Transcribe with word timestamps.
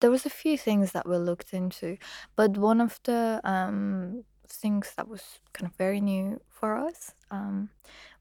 there 0.00 0.10
was 0.10 0.26
a 0.26 0.30
few 0.30 0.56
things 0.58 0.92
that 0.92 1.08
we 1.08 1.16
looked 1.16 1.52
into, 1.52 1.96
but 2.36 2.56
one 2.56 2.80
of 2.80 2.98
the 3.04 3.40
um, 3.44 4.24
things 4.48 4.92
that 4.96 5.08
was 5.08 5.40
kind 5.52 5.70
of 5.70 5.76
very 5.76 6.00
new 6.00 6.40
for 6.48 6.76
us 6.76 7.12
um, 7.30 7.70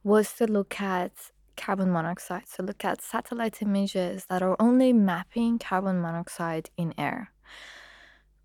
was 0.03 0.33
to 0.33 0.45
look 0.45 0.79
at 0.79 1.11
carbon 1.57 1.91
monoxide. 1.91 2.47
So 2.47 2.63
look 2.63 2.85
at 2.85 3.01
satellite 3.01 3.61
images 3.61 4.25
that 4.29 4.41
are 4.41 4.55
only 4.59 4.93
mapping 4.93 5.59
carbon 5.59 6.01
monoxide 6.01 6.69
in 6.77 6.93
air. 6.97 7.31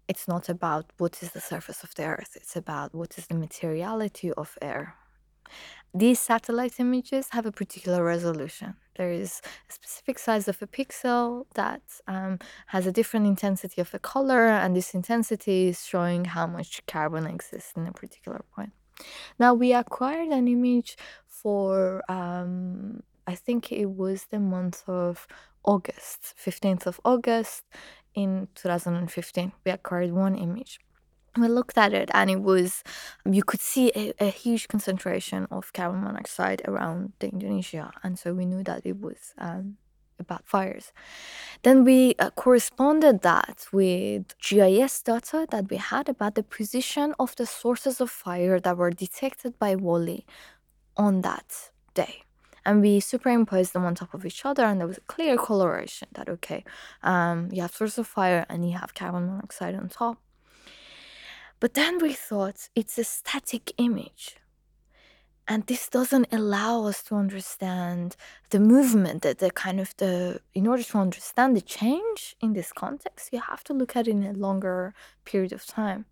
It's 0.08 0.28
not 0.28 0.48
about 0.48 0.86
what 0.98 1.22
is 1.22 1.30
the 1.32 1.40
surface 1.40 1.82
of 1.82 1.94
the 1.94 2.04
earth, 2.04 2.32
it's 2.36 2.56
about 2.56 2.94
what 2.94 3.16
is 3.18 3.26
the 3.26 3.34
materiality 3.34 4.32
of 4.32 4.58
air. 4.60 4.94
These 5.96 6.18
satellite 6.18 6.80
images 6.80 7.28
have 7.30 7.46
a 7.46 7.52
particular 7.52 8.02
resolution. 8.02 8.74
There 8.96 9.12
is 9.12 9.40
a 9.70 9.72
specific 9.72 10.18
size 10.18 10.48
of 10.48 10.60
a 10.60 10.66
pixel 10.66 11.46
that 11.54 11.82
um, 12.08 12.40
has 12.66 12.84
a 12.84 12.90
different 12.90 13.26
intensity 13.26 13.80
of 13.80 13.94
a 13.94 14.00
color, 14.00 14.48
and 14.48 14.74
this 14.74 14.92
intensity 14.92 15.68
is 15.68 15.86
showing 15.86 16.24
how 16.24 16.48
much 16.48 16.84
carbon 16.86 17.26
exists 17.28 17.74
in 17.76 17.86
a 17.86 17.92
particular 17.92 18.44
point. 18.56 18.72
Now, 19.38 19.54
we 19.54 19.72
acquired 19.72 20.30
an 20.30 20.48
image 20.48 20.96
for, 21.28 22.02
um, 22.10 23.04
I 23.28 23.36
think 23.36 23.70
it 23.70 23.86
was 23.86 24.26
the 24.32 24.40
month 24.40 24.82
of 24.88 25.28
August, 25.64 26.34
15th 26.44 26.86
of 26.86 27.00
August 27.04 27.62
in 28.16 28.48
2015. 28.56 29.52
We 29.64 29.70
acquired 29.70 30.10
one 30.10 30.34
image 30.34 30.80
we 31.38 31.48
looked 31.48 31.78
at 31.78 31.92
it 31.92 32.10
and 32.14 32.30
it 32.30 32.40
was 32.40 32.82
you 33.24 33.42
could 33.42 33.60
see 33.60 33.90
a, 33.96 34.12
a, 34.20 34.30
huge 34.30 34.68
concentration 34.68 35.46
of 35.50 35.72
carbon 35.72 36.02
monoxide 36.02 36.62
around 36.66 37.12
the 37.18 37.28
indonesia 37.28 37.90
and 38.02 38.18
so 38.18 38.32
we 38.32 38.44
knew 38.44 38.62
that 38.62 38.82
it 38.84 39.00
was 39.00 39.34
um, 39.38 39.76
about 40.18 40.46
fires. 40.46 40.92
Then 41.62 41.84
we 41.84 42.14
uh, 42.18 42.30
corresponded 42.30 43.22
that 43.22 43.66
with 43.72 44.38
gis 44.38 45.02
data 45.02 45.46
that 45.50 45.70
we 45.70 45.76
had 45.76 46.08
about 46.08 46.34
the 46.34 46.42
position 46.42 47.14
of 47.18 47.34
the 47.36 47.46
sources 47.46 48.00
of 48.00 48.10
fire 48.10 48.60
that 48.60 48.76
were 48.76 48.90
detected 48.90 49.58
by 49.58 49.74
Walhi 49.76 50.24
on 50.96 51.22
that 51.22 51.70
day. 51.94 52.22
And 52.66 52.80
we 52.80 53.00
superimposed 53.00 53.74
them 53.74 53.84
on 53.84 53.94
top 53.94 54.14
of 54.14 54.24
each 54.24 54.44
other 54.46 54.64
and 54.64 54.80
there 54.80 54.86
was 54.86 54.98
a 54.98 55.02
clear 55.02 55.36
correlation 55.36 56.08
that 56.12 56.30
okay 56.30 56.64
um, 57.02 57.50
you 57.52 57.60
have 57.60 57.74
source 57.74 57.98
of 57.98 58.06
fire 58.06 58.46
and 58.48 58.66
you 58.66 58.78
have 58.78 58.94
carbon 58.94 59.26
monoxide 59.26 59.74
on 59.74 59.90
top 59.90 60.16
but 61.60 61.74
then 61.74 61.98
we 61.98 62.12
thought 62.12 62.68
it's 62.74 62.98
a 62.98 63.04
static 63.04 63.72
image. 63.78 64.36
And 65.46 65.66
this 65.66 65.88
doesn't 65.90 66.32
allow 66.32 66.86
us 66.86 67.02
to 67.04 67.16
understand 67.16 68.16
the 68.48 68.58
movement, 68.58 69.22
that 69.22 69.40
the 69.40 69.50
kind 69.50 69.78
of 69.78 69.94
the, 69.98 70.40
in 70.54 70.66
order 70.66 70.82
to 70.82 70.98
understand 70.98 71.54
the 71.54 71.60
change 71.60 72.34
in 72.40 72.54
this 72.54 72.72
context, 72.72 73.28
you 73.30 73.40
have 73.40 73.62
to 73.64 73.74
look 73.74 73.94
at 73.94 74.08
it 74.08 74.12
in 74.12 74.24
a 74.24 74.32
longer 74.32 74.94
period 75.26 75.52
of 75.52 75.66
time. 75.66 76.06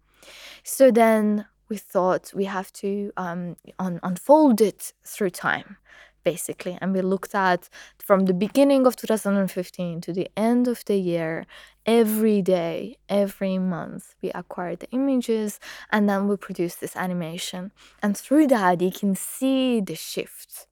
So 0.64 0.90
then 0.90 1.46
we 1.70 1.78
thought 1.78 2.32
we 2.34 2.44
have 2.44 2.70
to 2.74 3.10
um, 3.16 3.56
un- 3.78 4.00
unfold 4.02 4.60
it 4.60 4.92
through 5.04 5.30
time 5.30 5.78
basically 6.24 6.78
and 6.80 6.92
we 6.92 7.00
looked 7.00 7.34
at 7.34 7.68
from 7.98 8.26
the 8.26 8.34
beginning 8.34 8.86
of 8.86 8.96
2015 8.96 10.00
to 10.00 10.12
the 10.12 10.28
end 10.36 10.68
of 10.68 10.84
the 10.86 10.96
year 10.96 11.46
every 11.86 12.40
day 12.42 12.96
every 13.08 13.58
month 13.58 14.14
we 14.22 14.30
acquired 14.30 14.80
the 14.80 14.90
images 14.90 15.58
and 15.90 16.08
then 16.08 16.28
we 16.28 16.36
produced 16.36 16.80
this 16.80 16.96
animation. 16.96 17.72
And 18.02 18.16
through 18.16 18.46
that 18.48 18.80
you 18.80 18.92
can 18.92 19.14
see 19.14 19.80
the 19.80 19.94
shifts 19.94 20.66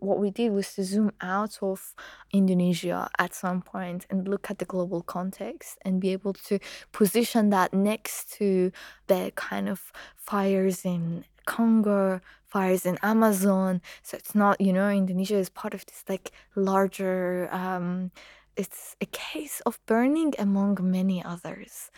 what 0.00 0.18
we 0.18 0.30
did 0.30 0.52
was 0.52 0.74
to 0.74 0.84
zoom 0.84 1.12
out 1.20 1.58
of 1.60 1.94
Indonesia 2.32 3.08
at 3.18 3.34
some 3.34 3.62
point 3.62 4.06
and 4.10 4.28
look 4.28 4.50
at 4.50 4.58
the 4.58 4.64
global 4.64 5.02
context 5.02 5.78
and 5.84 6.00
be 6.00 6.12
able 6.12 6.32
to 6.32 6.58
position 6.92 7.50
that 7.50 7.72
next 7.72 8.32
to 8.34 8.70
the 9.08 9.32
kind 9.34 9.68
of 9.68 9.92
fires 10.16 10.84
in 10.84 11.24
Congo, 11.46 12.20
fires 12.48 12.86
in 12.86 12.98
Amazon. 13.02 13.80
So 14.02 14.16
it's 14.16 14.34
not, 14.34 14.60
you 14.60 14.72
know, 14.72 14.88
Indonesia 14.90 15.36
is 15.36 15.50
part 15.50 15.74
of 15.74 15.84
this 15.86 16.04
like 16.08 16.32
larger, 16.56 17.48
um, 17.52 18.10
it's 18.56 18.96
a 19.00 19.06
case 19.06 19.60
of 19.66 19.78
burning 19.86 20.34
among 20.38 20.78
many 20.80 21.22
others 21.24 21.90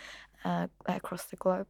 uh, 0.44 0.66
across 0.86 1.24
the 1.24 1.36
globe. 1.36 1.68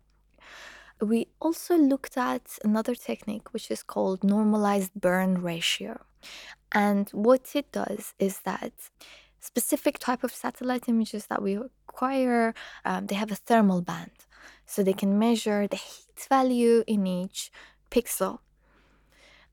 We 1.01 1.29
also 1.41 1.77
looked 1.77 2.17
at 2.17 2.59
another 2.65 2.95
technique 2.95 3.53
which 3.53 3.71
is 3.71 3.83
called 3.83 4.25
normalized 4.25 4.93
burn 4.95 5.41
ratio. 5.41 6.01
And 6.73 7.09
what 7.11 7.55
it 7.55 7.73
does 7.73 8.15
is 8.19 8.41
that 8.41 8.73
specific 9.41 9.99
type 9.99 10.23
of 10.23 10.33
satellite 10.33 10.89
images 10.89 11.27
that 11.27 11.43
we 11.43 11.55
acquire, 11.55 12.55
um, 12.85 13.07
they 13.07 13.15
have 13.15 13.33
a 13.33 13.37
thermal 13.37 13.81
band. 13.81 14.11
So 14.67 14.83
they 14.83 14.93
can 14.93 15.19
measure 15.19 15.67
the 15.67 15.77
heat 15.77 16.27
value 16.29 16.85
in 16.87 17.07
each 17.07 17.51
pixel 17.91 18.41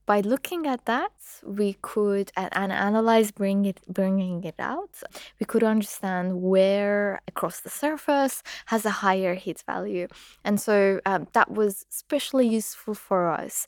by 0.07 0.21
looking 0.21 0.65
at 0.65 0.85
that, 0.85 1.11
we 1.43 1.77
could 1.81 2.31
and, 2.35 2.71
analyze 2.71 3.29
bring 3.29 3.65
it, 3.65 3.81
bringing 3.87 4.43
it 4.45 4.55
out. 4.57 5.03
We 5.39 5.45
could 5.45 5.63
understand 5.63 6.41
where 6.41 7.21
across 7.27 7.59
the 7.59 7.69
surface 7.69 8.41
has 8.67 8.85
a 8.85 8.89
higher 9.05 9.35
heat 9.35 9.63
value, 9.67 10.07
and 10.43 10.59
so 10.59 11.01
um, 11.05 11.27
that 11.33 11.51
was 11.51 11.85
especially 11.91 12.47
useful 12.47 12.95
for 12.95 13.29
us 13.29 13.67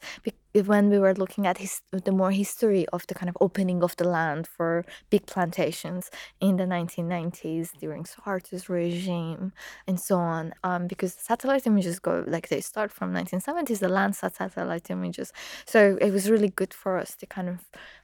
when 0.53 0.89
we 0.89 0.97
were 0.97 1.13
looking 1.13 1.45
at 1.45 1.59
his, 1.59 1.81
the 1.91 2.11
more 2.11 2.31
history 2.31 2.87
of 2.91 3.05
the 3.07 3.13
kind 3.13 3.29
of 3.29 3.37
opening 3.39 3.83
of 3.83 3.95
the 3.97 4.07
land 4.07 4.47
for 4.47 4.83
big 5.09 5.25
plantations 5.27 6.09
in 6.41 6.57
the 6.57 6.63
1990s 6.63 7.77
during 7.79 8.03
Suharto's 8.03 8.67
regime 8.67 9.53
and 9.87 9.99
so 9.99 10.17
on, 10.17 10.53
um, 10.63 10.87
because 10.87 11.13
satellite 11.13 11.67
images 11.67 11.99
go 11.99 12.23
like 12.27 12.49
they 12.49 12.61
start 12.61 12.91
from 12.91 13.13
1970s, 13.13 13.79
the 13.79 13.87
Landsat 13.87 14.35
satellite 14.35 14.89
images. 14.89 15.31
So 15.65 15.97
it 16.01 16.11
was 16.11 16.29
really 16.31 16.49
good 16.49 16.73
for 16.73 16.97
us 16.97 17.15
to 17.17 17.25
kind 17.27 17.49
of 17.49 17.59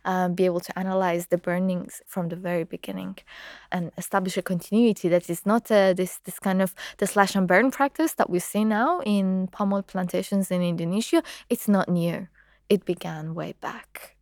um, 0.06 0.36
be 0.36 0.46
able 0.46 0.60
to 0.60 0.78
analyze 0.78 1.28
the 1.28 1.38
burnings 1.38 2.02
from 2.06 2.30
the 2.30 2.36
very 2.36 2.64
beginning 2.64 3.18
and 3.72 3.92
establish 3.98 4.38
a 4.38 4.44
continuity 4.44 5.10
that 5.10 5.30
is 5.30 5.46
not 5.46 5.72
uh, 5.72 5.94
this 5.94 6.20
this 6.26 6.40
kind 6.40 6.62
of 6.62 6.76
the 6.98 7.08
slash 7.08 7.36
and 7.36 7.48
burn 7.48 7.72
practice 7.72 8.14
that 8.14 8.30
we 8.30 8.40
see 8.40 8.64
now 8.64 9.02
in 9.02 9.48
palm 9.48 9.74
oil 9.74 9.82
plantations 9.82 10.52
in 10.52 10.62
Indonesia. 10.62 11.24
It's 11.50 11.68
not 11.68 11.90
new 11.90 12.28
it 12.70 12.86
began 12.86 13.34
way 13.34 13.54
back. 13.62 14.16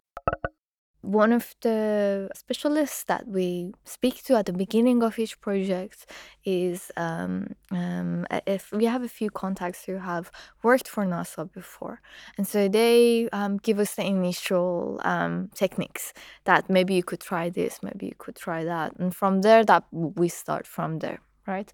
One 1.02 1.34
of 1.34 1.54
the 1.60 2.30
specialists 2.34 3.04
that 3.06 3.28
we 3.28 3.74
speak 3.84 4.24
to 4.24 4.38
at 4.38 4.46
the 4.46 4.54
beginning 4.54 5.04
of 5.04 5.20
each 5.20 5.42
project 5.42 6.06
is 6.46 6.92
um, 6.96 7.56
um, 7.72 8.26
if 8.48 8.72
we 8.72 8.86
have 8.86 9.04
a 9.04 9.10
few 9.10 9.30
contacts 9.30 9.84
who 9.84 9.98
have 9.98 10.32
worked 10.64 10.88
for 10.88 11.06
NASA 11.06 11.52
before, 11.52 12.00
and 12.38 12.48
so 12.48 12.70
they 12.70 13.28
um, 13.34 13.58
give 13.58 13.80
us 13.80 13.96
the 13.96 14.06
initial 14.06 15.02
um, 15.04 15.50
techniques 15.54 16.14
that 16.46 16.70
maybe 16.70 16.94
you 16.94 17.04
could 17.04 17.20
try 17.20 17.50
this, 17.50 17.84
maybe 17.84 18.06
you 18.06 18.16
could 18.18 18.38
try 18.38 18.64
that, 18.64 18.96
and 18.98 19.14
from 19.14 19.42
there, 19.42 19.66
that 19.66 19.84
we 19.92 20.30
start 20.30 20.66
from 20.66 21.00
there 21.00 21.20
right? 21.48 21.72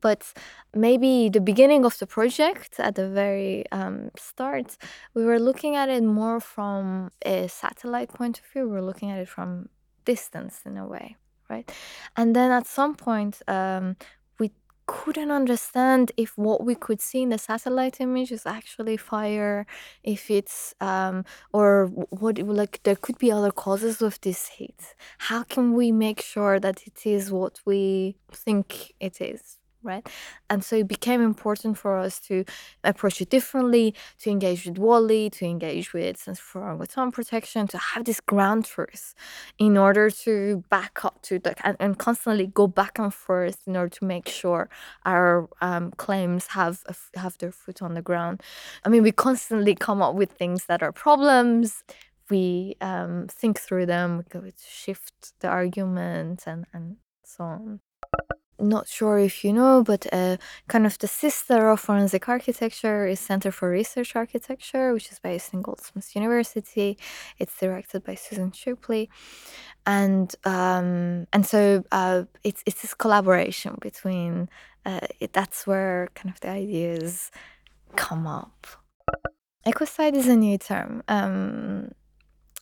But 0.00 0.32
maybe 0.74 1.28
the 1.28 1.40
beginning 1.40 1.84
of 1.84 1.98
the 1.98 2.06
project, 2.06 2.80
at 2.80 2.94
the 2.94 3.08
very 3.08 3.64
um, 3.72 4.10
start, 4.16 4.76
we 5.14 5.24
were 5.24 5.38
looking 5.38 5.76
at 5.76 5.88
it 5.88 6.02
more 6.02 6.40
from 6.40 7.10
a 7.24 7.48
satellite 7.48 8.08
point 8.08 8.38
of 8.38 8.44
view. 8.46 8.66
We 8.66 8.72
were 8.72 8.82
looking 8.82 9.10
at 9.10 9.18
it 9.18 9.28
from 9.28 9.68
distance 10.04 10.62
in 10.64 10.76
a 10.76 10.86
way, 10.86 11.16
right? 11.48 11.70
And 12.16 12.34
then 12.34 12.50
at 12.50 12.66
some 12.66 12.94
point, 12.94 13.42
um, 13.46 13.96
couldn't 14.92 15.30
understand 15.30 16.10
if 16.16 16.36
what 16.36 16.64
we 16.64 16.74
could 16.74 17.00
see 17.00 17.22
in 17.22 17.28
the 17.28 17.38
satellite 17.38 18.00
image 18.00 18.32
is 18.32 18.44
actually 18.44 18.96
fire, 18.96 19.64
if 20.02 20.22
it's 20.32 20.74
um, 20.80 21.24
or 21.52 21.86
what 22.22 22.38
like 22.38 22.82
there 22.82 22.96
could 22.96 23.16
be 23.18 23.30
other 23.30 23.52
causes 23.52 24.02
of 24.02 24.20
this 24.20 24.48
heat. 24.48 24.82
How 25.18 25.44
can 25.44 25.74
we 25.74 25.92
make 25.92 26.20
sure 26.20 26.58
that 26.58 26.78
it 26.88 27.06
is 27.06 27.30
what 27.30 27.60
we 27.64 28.16
think 28.32 28.92
it 28.98 29.20
is? 29.20 29.59
Right? 29.82 30.06
And 30.50 30.62
so 30.62 30.76
it 30.76 30.88
became 30.88 31.22
important 31.22 31.78
for 31.78 31.96
us 31.96 32.20
to 32.20 32.44
approach 32.84 33.20
it 33.22 33.30
differently, 33.30 33.94
to 34.18 34.30
engage 34.30 34.66
with 34.66 34.76
Walhi, 34.76 35.32
to 35.32 35.46
engage 35.46 35.94
with 35.94 36.18
for 36.38 36.62
Orangutan 36.62 37.12
Protection, 37.12 37.66
to 37.68 37.78
have 37.78 38.04
this 38.04 38.20
ground 38.20 38.66
truth 38.66 39.14
in 39.58 39.78
order 39.78 40.10
to 40.10 40.62
back 40.68 41.02
up 41.04 41.22
to 41.22 41.38
the 41.38 41.54
and, 41.66 41.76
and 41.80 41.98
constantly 41.98 42.46
go 42.46 42.66
back 42.66 42.98
and 42.98 43.14
forth 43.14 43.60
in 43.66 43.74
order 43.74 43.88
to 43.88 44.04
make 44.04 44.28
sure 44.28 44.68
our 45.06 45.48
um, 45.62 45.92
claims 45.92 46.48
have 46.48 46.82
have 47.14 47.38
their 47.38 47.52
foot 47.52 47.80
on 47.80 47.94
the 47.94 48.02
ground. 48.02 48.42
I 48.84 48.88
mean, 48.90 49.02
we 49.02 49.12
constantly 49.12 49.74
come 49.74 50.02
up 50.02 50.14
with 50.14 50.32
things 50.32 50.66
that 50.66 50.82
are 50.82 50.92
problems. 50.92 51.84
We 52.28 52.76
um, 52.80 53.26
think 53.28 53.58
through 53.58 53.86
them, 53.86 54.18
we 54.18 54.24
go 54.28 54.40
to 54.40 54.52
shift 54.68 55.32
the 55.40 55.48
argument 55.48 56.44
and, 56.46 56.64
and 56.72 56.96
so 57.24 57.44
on. 57.44 57.80
Not 58.60 58.88
sure 58.88 59.18
if 59.18 59.44
you 59.44 59.52
know, 59.52 59.82
but 59.82 60.06
uh, 60.12 60.36
kind 60.68 60.86
of 60.86 60.98
the 60.98 61.08
sister 61.08 61.70
of 61.70 61.80
forensic 61.80 62.28
architecture 62.28 63.06
is 63.06 63.20
Center 63.20 63.50
for 63.50 63.70
Research 63.70 64.14
Architecture, 64.14 64.92
which 64.92 65.10
is 65.10 65.18
based 65.18 65.54
in 65.54 65.62
Goldsmiths 65.62 66.14
University. 66.14 66.98
It's 67.38 67.58
directed 67.58 68.04
by 68.04 68.14
Susan 68.14 68.50
Schuppli, 68.50 69.08
and 69.86 70.34
um, 70.44 71.26
and 71.32 71.46
so 71.46 71.84
uh, 71.92 72.24
it's 72.44 72.62
it's 72.66 72.82
this 72.82 72.94
collaboration 72.94 73.76
between. 73.80 74.48
Uh, 74.86 75.00
it, 75.20 75.34
that's 75.34 75.66
where 75.66 76.08
kind 76.14 76.32
of 76.34 76.40
the 76.40 76.48
ideas 76.48 77.30
come 77.96 78.26
up. 78.26 78.66
Ecocide 79.66 80.14
is 80.14 80.26
a 80.26 80.36
new 80.36 80.56
term. 80.56 81.02
Um, 81.06 81.90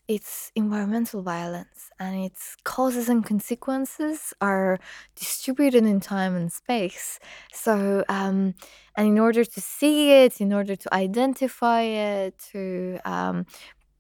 it's 0.08 0.50
environmental 0.56 1.22
violence 1.22 1.90
and 2.00 2.24
its 2.24 2.56
causes 2.64 3.08
and 3.10 3.24
consequences 3.24 4.32
are 4.40 4.78
distributed 5.14 5.84
in 5.84 6.00
time 6.00 6.34
and 6.34 6.50
space. 6.50 7.20
So 7.52 8.04
um, 8.08 8.54
and 8.96 9.06
in 9.06 9.18
order 9.18 9.44
to 9.44 9.60
see 9.60 10.10
it 10.12 10.40
in 10.40 10.52
order 10.52 10.74
to 10.76 10.94
identify 10.94 11.82
it 11.82 12.38
to 12.52 12.98
um, 13.04 13.46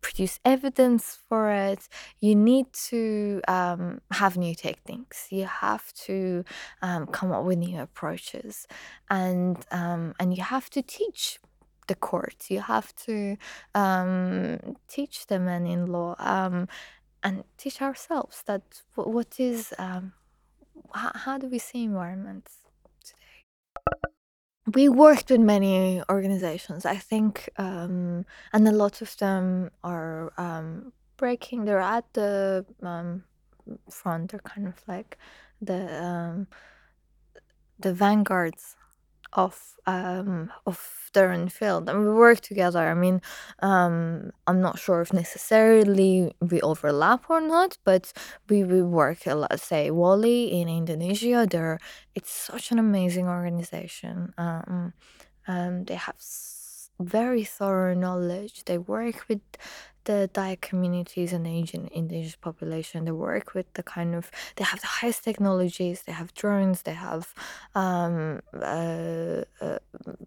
produce 0.00 0.40
evidence 0.44 1.18
for 1.28 1.50
it 1.50 1.88
you 2.20 2.34
need 2.34 2.72
to 2.72 3.40
um, 3.48 4.00
have 4.12 4.36
new 4.36 4.54
techniques. 4.54 5.28
You 5.30 5.44
have 5.44 5.92
to 6.06 6.44
um, 6.82 7.06
come 7.06 7.32
up 7.32 7.44
with 7.44 7.58
new 7.58 7.80
approaches. 7.80 8.66
And 9.10 9.56
um, 9.70 10.14
and 10.18 10.36
you 10.36 10.42
have 10.42 10.70
to 10.70 10.82
teach 10.82 11.38
the 11.88 11.94
court. 11.94 12.46
You 12.48 12.60
have 12.60 12.94
to 13.06 13.36
um, 13.74 14.76
teach 14.86 15.26
the 15.26 15.38
men 15.38 15.66
in 15.66 15.86
law 15.86 16.14
um, 16.18 16.68
and 17.22 17.44
teach 17.56 17.82
ourselves 17.82 18.42
that 18.46 18.62
wh- 18.94 19.08
what 19.08 19.40
is 19.40 19.74
um, 19.78 20.12
how, 20.94 21.36
do 21.38 21.48
we 21.48 21.58
see 21.58 21.84
environments 21.84 22.58
today. 23.04 23.44
We 24.74 24.88
worked 24.88 25.30
with 25.30 25.40
many 25.40 26.02
organizations, 26.10 26.86
I 26.86 26.96
think, 26.96 27.48
um, 27.56 28.24
and 28.52 28.68
a 28.68 28.72
lot 28.72 29.02
of 29.02 29.16
them 29.16 29.70
are 29.82 30.32
um, 30.38 30.92
breaking. 31.16 31.64
They're 31.64 31.80
at 31.80 32.04
the 32.12 32.64
um, 32.82 33.24
front. 33.90 34.30
They're 34.30 34.40
kind 34.40 34.66
of 34.68 34.76
like 34.86 35.18
the 35.60 36.46
the 37.80 37.92
vanguards 37.94 38.76
of 39.32 39.74
um 39.86 40.50
of 40.66 40.94
own 41.16 41.48
field 41.48 41.88
and 41.88 42.00
we 42.04 42.10
work 42.12 42.40
together. 42.40 42.78
I 42.88 42.94
mean 42.94 43.20
um 43.60 44.30
i'm 44.46 44.60
not 44.60 44.78
sure 44.78 45.00
if 45.00 45.12
necessarily 45.12 46.32
we 46.40 46.60
overlap 46.60 47.28
or 47.30 47.40
not 47.40 47.78
but 47.84 48.12
we 48.48 48.62
we 48.64 48.82
work 48.82 49.26
a 49.26 49.34
lot. 49.34 49.58
Say 49.60 49.90
Walhi 49.90 50.50
in 50.52 50.68
indonesia 50.68 51.46
they're 51.50 51.78
it's 52.14 52.30
such 52.30 52.70
an 52.72 52.78
amazing 52.78 53.26
organization. 53.28 54.32
Um 54.38 54.92
um 55.48 55.84
they 55.84 55.94
have 55.96 56.16
s- 56.16 56.67
very 57.00 57.44
thorough 57.44 57.94
knowledge 57.94 58.64
they 58.64 58.78
work 58.78 59.28
with 59.28 59.40
the 60.08 60.30
Dayak 60.32 60.62
communities 60.62 61.34
and 61.34 61.46
Asian 61.46 61.86
indigenous 61.92 62.34
population. 62.34 63.04
They 63.04 63.12
work 63.12 63.54
with 63.54 63.68
the 63.74 63.82
kind 63.82 64.14
of 64.14 64.30
they 64.56 64.64
have 64.64 64.80
the 64.80 64.92
highest 64.98 65.22
technologies. 65.22 66.02
They 66.06 66.12
have 66.12 66.32
drones. 66.32 66.82
They 66.82 66.94
have 66.94 67.34
um, 67.74 68.40
uh, 68.54 69.42
uh, 69.60 69.78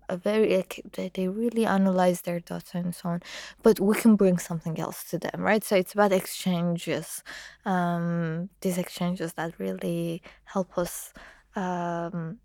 a 0.07 0.17
very 0.17 0.63
they, 0.93 1.09
they 1.15 1.27
really 1.27 1.65
analyze 1.65 2.21
their 2.21 2.39
data 2.39 2.77
and 2.77 2.93
so 2.93 3.09
on. 3.09 3.19
But 3.63 3.79
we 3.79 3.95
can 3.95 4.15
bring 4.15 4.37
something 4.37 4.79
else 4.79 5.03
to 5.09 5.17
them, 5.17 5.41
right? 5.41 5.63
So 5.63 5.75
it's 5.75 5.93
about 5.93 6.13
exchanges. 6.13 7.23
Um, 7.65 8.49
these 8.61 8.77
exchanges 8.77 9.33
that 9.33 9.51
really 9.57 10.21
help 10.45 10.77
us 10.77 11.11
um, 11.55 12.37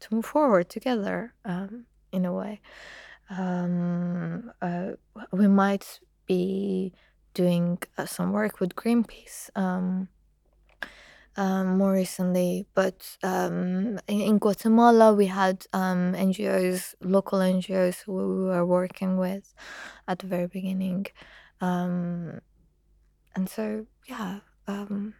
to 0.00 0.14
move 0.14 0.26
forward 0.26 0.68
together 0.68 1.32
um, 1.44 1.86
in 2.10 2.24
a 2.24 2.32
way. 2.32 2.60
Um, 3.30 4.52
uh, 4.60 4.92
we 5.32 5.48
might 5.48 6.00
be 6.26 6.92
doing 7.34 7.78
uh, 7.96 8.06
some 8.06 8.32
work 8.32 8.60
with 8.60 8.74
Greenpeace 8.74 9.50
um, 9.56 10.08
um, 11.36 11.78
more 11.78 11.92
recently, 11.92 12.66
but 12.74 13.16
um, 13.22 13.98
in, 14.06 14.20
in 14.20 14.38
Guatemala 14.38 15.14
we 15.14 15.26
had 15.26 15.66
um, 15.72 16.12
NGOs, 16.12 16.94
local 17.00 17.38
NGOs 17.38 18.02
who 18.02 18.12
we 18.12 18.44
were 18.44 18.66
working 18.66 19.16
with 19.16 19.54
at 20.06 20.18
the 20.18 20.26
very 20.26 20.46
beginning, 20.46 21.06
um, 21.60 22.40
and 23.34 23.48
so 23.48 23.86
yeah. 24.06 24.40
Um, 24.68 25.14